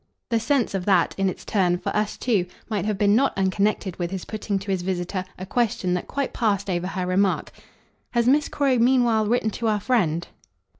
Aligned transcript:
The 0.29 0.39
sense 0.39 0.73
of 0.73 0.85
that, 0.85 1.13
in 1.19 1.29
its 1.29 1.45
turn, 1.45 1.77
for 1.77 1.95
us 1.95 2.17
too, 2.17 2.47
might 2.67 2.85
have 2.85 2.97
been 2.97 3.15
not 3.15 3.37
unconnected 3.37 3.99
with 3.99 4.09
his 4.09 4.25
putting 4.25 4.57
to 4.57 4.71
his 4.71 4.81
visitor 4.81 5.23
a 5.37 5.45
question 5.45 5.93
that 5.93 6.07
quite 6.07 6.33
passed 6.33 6.71
over 6.71 6.87
her 6.87 7.05
remark. 7.05 7.51
"Has 8.13 8.27
Miss 8.27 8.49
Croy 8.49 8.79
meanwhile 8.79 9.27
written 9.27 9.51
to 9.51 9.67
our 9.67 9.79
friend?" 9.79 10.27